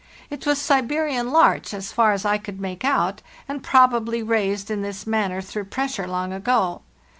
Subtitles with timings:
[0.31, 4.81] It was Siberian larch, as far as I could make out, and probably raised in
[4.81, 6.81] this manner through pressure long ago.